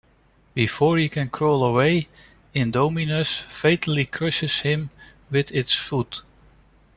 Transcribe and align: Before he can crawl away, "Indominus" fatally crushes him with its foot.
Before 0.55 0.97
he 0.97 1.07
can 1.09 1.29
crawl 1.29 1.63
away, 1.63 2.07
"Indominus" 2.55 3.41
fatally 3.47 4.05
crushes 4.05 4.61
him 4.61 4.89
with 5.29 5.51
its 5.51 5.75
foot. 5.75 6.23